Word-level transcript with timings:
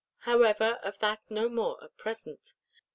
However, 0.21 0.79
of 0.81 0.97
that 0.97 1.19
no 1.29 1.47
more 1.47 1.77
at 1.83 1.95
present. 1.95 2.55